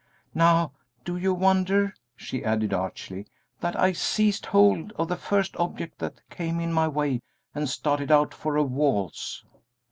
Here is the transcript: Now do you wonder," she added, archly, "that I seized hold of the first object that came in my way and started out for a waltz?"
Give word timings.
Now 0.33 0.71
do 1.05 1.15
you 1.15 1.31
wonder," 1.31 1.93
she 2.15 2.43
added, 2.43 2.73
archly, 2.73 3.27
"that 3.59 3.75
I 3.79 3.91
seized 3.91 4.47
hold 4.47 4.91
of 4.93 5.09
the 5.09 5.15
first 5.15 5.55
object 5.57 5.99
that 5.99 6.27
came 6.31 6.59
in 6.59 6.73
my 6.73 6.87
way 6.87 7.21
and 7.53 7.69
started 7.69 8.11
out 8.11 8.33
for 8.33 8.55
a 8.55 8.63
waltz?" 8.63 9.45